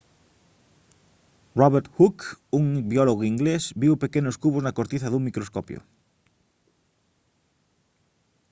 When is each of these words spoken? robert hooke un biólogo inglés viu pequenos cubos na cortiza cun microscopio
robert 1.61 1.89
hooke 1.99 2.25
un 2.59 2.65
biólogo 2.91 3.23
inglés 3.31 3.63
viu 3.83 3.93
pequenos 4.05 4.39
cubos 4.43 4.63
na 4.63 4.75
cortiza 4.77 5.11
cun 5.11 5.27
microscopio 5.27 5.79